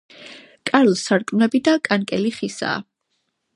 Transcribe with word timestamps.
კარ-სარკმლები 0.69 1.63
და 1.69 1.77
კანკელი 1.89 2.35
ხისაა. 2.39 2.83